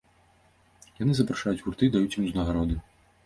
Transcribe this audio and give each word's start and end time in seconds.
Яны 1.03 1.13
запрашаюць 1.19 1.63
гурты, 1.65 1.91
даюць 1.97 2.15
ім 2.21 2.27
узнагароды. 2.31 2.81